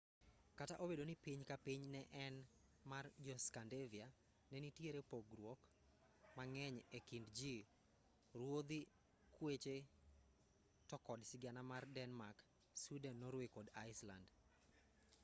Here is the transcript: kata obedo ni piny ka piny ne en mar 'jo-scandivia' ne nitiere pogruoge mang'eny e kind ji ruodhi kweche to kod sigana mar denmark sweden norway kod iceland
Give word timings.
kata 0.59 0.75
obedo 0.83 1.03
ni 1.05 1.15
piny 1.25 1.41
ka 1.49 1.55
piny 1.65 1.83
ne 1.93 2.01
en 2.25 2.35
mar 2.91 3.05
'jo-scandivia' 3.23 4.15
ne 4.49 4.57
nitiere 4.63 5.01
pogruoge 5.11 5.65
mang'eny 6.37 6.75
e 6.97 6.99
kind 7.09 7.27
ji 7.37 7.55
ruodhi 8.39 8.79
kweche 9.35 9.77
to 10.89 10.95
kod 11.07 11.19
sigana 11.29 11.61
mar 11.71 11.83
denmark 11.97 12.37
sweden 12.81 13.15
norway 13.23 13.49
kod 13.55 13.67
iceland 13.89 14.27